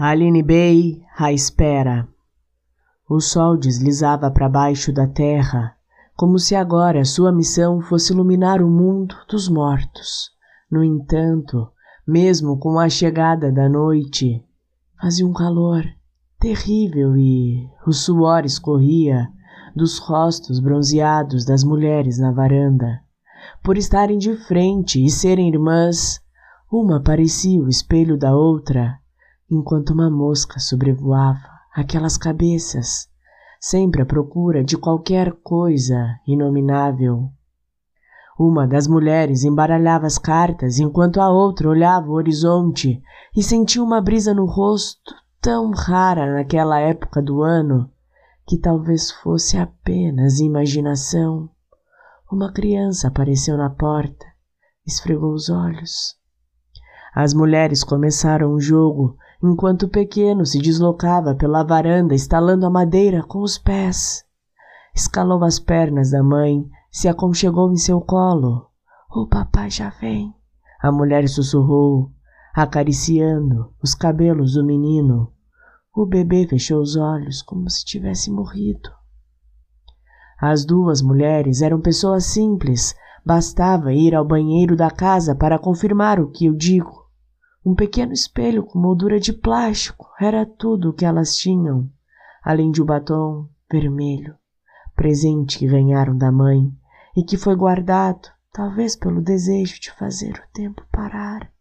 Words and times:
Aline 0.00 0.44
Bay 0.44 1.02
à 1.18 1.32
espera. 1.32 2.06
O 3.10 3.18
sol 3.18 3.56
deslizava 3.56 4.30
para 4.30 4.48
baixo 4.48 4.92
da 4.92 5.08
terra, 5.08 5.74
como 6.14 6.38
se 6.38 6.54
agora 6.54 7.04
sua 7.04 7.32
missão 7.32 7.80
fosse 7.80 8.12
iluminar 8.12 8.62
o 8.62 8.70
mundo 8.70 9.16
dos 9.28 9.48
mortos. 9.48 10.30
No 10.70 10.84
entanto, 10.84 11.68
mesmo 12.06 12.56
com 12.60 12.78
a 12.78 12.88
chegada 12.88 13.50
da 13.50 13.68
noite, 13.68 14.40
fazia 15.00 15.26
um 15.26 15.32
calor 15.32 15.82
terrível 16.38 17.16
e 17.16 17.68
o 17.84 17.92
suor 17.92 18.44
escorria 18.44 19.26
dos 19.74 19.98
rostos 19.98 20.60
bronzeados 20.60 21.44
das 21.44 21.64
mulheres 21.64 22.20
na 22.20 22.30
varanda. 22.30 23.00
Por 23.64 23.76
estarem 23.76 24.16
de 24.16 24.36
frente 24.36 25.04
e 25.04 25.10
serem 25.10 25.48
irmãs, 25.48 26.20
uma 26.70 27.02
parecia 27.02 27.60
o 27.60 27.68
espelho 27.68 28.16
da 28.16 28.32
outra 28.36 28.96
enquanto 29.50 29.90
uma 29.90 30.10
mosca 30.10 30.58
sobrevoava 30.58 31.58
aquelas 31.74 32.16
cabeças, 32.16 33.08
sempre 33.60 34.02
à 34.02 34.06
procura 34.06 34.62
de 34.62 34.76
qualquer 34.76 35.32
coisa 35.42 36.18
inominável. 36.26 37.30
Uma 38.38 38.68
das 38.68 38.86
mulheres 38.86 39.42
embaralhava 39.42 40.06
as 40.06 40.16
cartas 40.18 40.78
enquanto 40.78 41.20
a 41.20 41.28
outra 41.28 41.68
olhava 41.68 42.08
o 42.08 42.12
horizonte 42.12 43.02
e 43.36 43.42
sentia 43.42 43.82
uma 43.82 44.00
brisa 44.00 44.32
no 44.32 44.44
rosto 44.44 45.14
tão 45.40 45.72
rara 45.72 46.34
naquela 46.34 46.78
época 46.78 47.20
do 47.20 47.42
ano 47.42 47.90
que 48.46 48.58
talvez 48.58 49.10
fosse 49.10 49.56
apenas 49.56 50.40
imaginação. 50.40 51.50
Uma 52.30 52.52
criança 52.52 53.08
apareceu 53.08 53.56
na 53.56 53.70
porta, 53.70 54.26
esfregou 54.86 55.32
os 55.32 55.50
olhos. 55.50 56.16
As 57.14 57.34
mulheres 57.34 57.82
começaram 57.82 58.52
o 58.52 58.60
jogo 58.60 59.16
enquanto 59.42 59.84
o 59.84 59.88
pequeno 59.88 60.44
se 60.44 60.58
deslocava 60.58 61.34
pela 61.34 61.62
varanda 61.62 62.14
estalando 62.14 62.66
a 62.66 62.70
madeira 62.70 63.22
com 63.22 63.40
os 63.40 63.56
pés. 63.56 64.24
Escalou 64.94 65.44
as 65.44 65.58
pernas 65.58 66.10
da 66.10 66.22
mãe, 66.22 66.68
se 66.90 67.08
aconchegou 67.08 67.70
em 67.72 67.76
seu 67.76 68.00
colo. 68.00 68.66
O 69.14 69.26
papai 69.26 69.70
já 69.70 69.90
vem. 69.90 70.34
A 70.82 70.90
mulher 70.90 71.28
sussurrou, 71.28 72.10
acariciando 72.54 73.72
os 73.82 73.94
cabelos 73.94 74.54
do 74.54 74.64
menino. 74.64 75.32
O 75.94 76.06
bebê 76.06 76.46
fechou 76.46 76.80
os 76.80 76.96
olhos 76.96 77.42
como 77.42 77.68
se 77.70 77.84
tivesse 77.84 78.30
morrido. 78.30 78.90
As 80.40 80.64
duas 80.64 81.02
mulheres 81.02 81.62
eram 81.62 81.80
pessoas 81.80 82.24
simples, 82.24 82.94
bastava 83.24 83.92
ir 83.92 84.14
ao 84.14 84.24
banheiro 84.24 84.76
da 84.76 84.90
casa 84.90 85.34
para 85.34 85.58
confirmar 85.58 86.20
o 86.20 86.30
que 86.30 86.46
eu 86.46 86.54
digo. 86.54 87.07
Um 87.64 87.74
pequeno 87.74 88.12
espelho 88.12 88.64
com 88.64 88.78
moldura 88.78 89.18
de 89.18 89.32
plástico 89.32 90.08
era 90.20 90.46
tudo 90.46 90.90
o 90.90 90.92
que 90.92 91.04
elas 91.04 91.36
tinham, 91.36 91.90
além 92.42 92.70
de 92.70 92.80
um 92.80 92.86
batom 92.86 93.48
vermelho, 93.70 94.36
presente 94.94 95.58
que 95.58 95.66
ganharam 95.66 96.16
da 96.16 96.32
mãe 96.32 96.72
e 97.16 97.22
que 97.22 97.36
foi 97.36 97.56
guardado, 97.56 98.28
talvez 98.52 98.96
pelo 98.96 99.20
desejo 99.20 99.80
de 99.80 99.90
fazer 99.92 100.32
o 100.32 100.52
tempo 100.52 100.82
parar, 100.90 101.52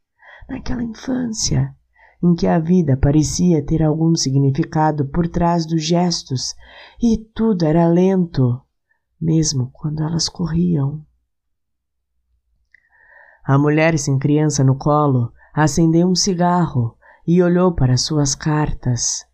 naquela 0.48 0.84
infância 0.84 1.76
em 2.22 2.34
que 2.34 2.48
a 2.48 2.60
vida 2.60 2.98
parecia 2.98 3.64
ter 3.64 3.84
algum 3.84 4.16
significado 4.16 5.06
por 5.08 5.28
trás 5.28 5.66
dos 5.66 5.84
gestos 5.84 6.56
e 7.02 7.18
tudo 7.18 7.64
era 7.64 7.88
lento, 7.88 8.60
mesmo 9.20 9.70
quando 9.72 10.04
elas 10.04 10.28
corriam. 10.28 11.06
A 13.44 13.58
mulher 13.58 13.98
sem 13.98 14.18
criança 14.18 14.64
no 14.64 14.78
colo 14.78 15.32
acendeu 15.58 16.08
um 16.08 16.14
cigarro 16.14 16.96
e 17.26 17.42
olhou 17.42 17.74
para 17.74 17.98
suas 17.98 18.36
cartas. 18.36 19.26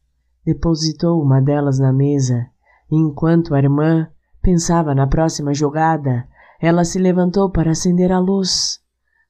Depositou 0.45 1.21
uma 1.21 1.41
delas 1.41 1.79
na 1.79 1.91
mesa 1.91 2.47
enquanto 2.89 3.53
a 3.53 3.59
irmã 3.59 4.07
pensava 4.41 4.95
na 4.95 5.05
próxima 5.05 5.53
jogada, 5.53 6.25
ela 6.61 6.85
se 6.85 6.97
levantou 6.97 7.49
para 7.49 7.71
acender 7.71 8.09
a 8.09 8.19
luz. 8.19 8.79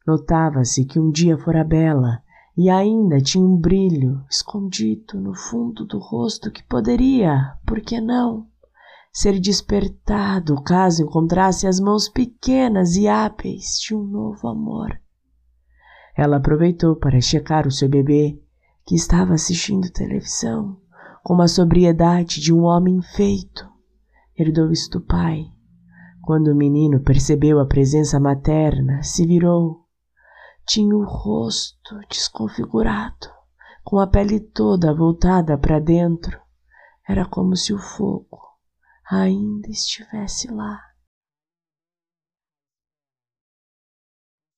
Notava-se 0.06 0.86
que 0.86 1.00
um 1.00 1.09
dia 1.09 1.36
fora 1.36 1.64
bela 1.64 2.22
e 2.56 2.70
ainda 2.70 3.20
tinha 3.20 3.44
um 3.44 3.58
brilho 3.58 4.24
escondido 4.30 5.20
no 5.20 5.34
fundo 5.34 5.86
do 5.86 5.98
rosto 5.98 6.52
que 6.52 6.62
poderia, 6.62 7.58
por 7.66 7.82
que 7.82 8.00
não, 8.00 8.46
ser 9.12 9.40
despertado 9.40 10.62
caso 10.62 11.02
encontrasse 11.02 11.66
as 11.66 11.80
mãos 11.80 12.08
pequenas 12.08 12.96
e 12.96 13.08
hábeis 13.08 13.80
de 13.80 13.96
um 13.96 14.03
novo 14.03 14.48
amor. 14.48 15.03
Ela 16.16 16.38
aproveitou 16.38 16.96
para 16.96 17.19
checar 17.19 17.68
o 17.68 17.72
seu 17.72 17.90
bebê, 17.90 18.40
que 18.85 18.96
estava 18.96 19.34
assistindo 19.34 19.91
televisão 19.91 20.78
com 21.24 21.41
a 21.41 21.47
sobriedade 21.47 22.41
de 22.41 22.53
um 22.53 22.63
homem 22.63 23.01
feito. 23.01 23.66
Herdou 24.38 24.72
isto 24.72 25.00
do 25.00 25.06
pai. 25.06 25.46
Quando 26.22 26.50
o 26.50 26.56
menino 26.56 27.00
percebeu 27.00 27.59
a 27.59 27.66
presença 27.66 28.19
materna, 28.19 29.02
se 29.02 29.25
virou. 29.25 29.85
Tinha 30.66 30.96
o 30.96 31.06
rosto 31.06 31.97
desconfigurado, 32.09 33.28
com 33.84 34.00
a 34.00 34.07
pele 34.07 34.40
toda 34.40 34.94
voltada 34.94 35.57
para 35.57 35.79
dentro. 35.79 36.40
Era 37.07 37.25
como 37.25 37.56
se 37.56 37.73
o 37.73 37.78
fogo 37.78 38.40
ainda 39.09 39.69
estivesse 39.69 40.52
lá. 40.52 40.79